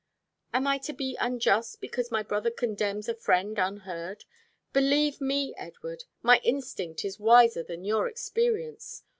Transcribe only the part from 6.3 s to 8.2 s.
instinct is wiser than your